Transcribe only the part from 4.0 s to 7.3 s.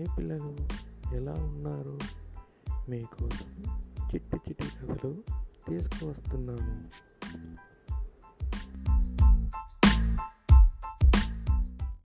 చిట్టి చిట్టి కథలు తీసుకువస్తున్నాను.